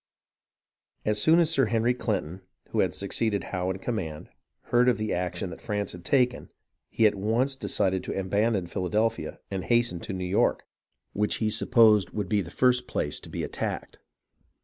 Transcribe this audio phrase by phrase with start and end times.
[1.05, 4.29] As soon as Sir Henry Clinton, who had succeeded Howe in command,
[4.71, 6.49] heard of the action that France had taken,
[6.89, 10.63] he at once decided to abandon Philadelphia and hasten to New York,
[11.13, 13.31] which he supposed would be the first place to 230 HISTORY OF THE AMERICAN REVOLUTION
[13.31, 13.97] be attacked.